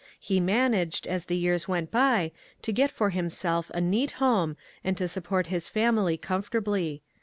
He 0.19 0.39
managed, 0.39 1.05
as 1.05 1.25
the 1.25 1.37
years 1.37 1.67
went 1.67 1.91
b}% 1.91 2.31
to 2.63 2.71
get 2.71 2.89
for 2.89 3.11
himself 3.11 3.69
a 3.69 3.79
neat 3.79 4.13
home, 4.13 4.57
and 4.83 4.97
to 4.97 5.07
support 5.07 5.45
his 5.45 5.69
family 5.69 6.17
comfortably. 6.17 7.03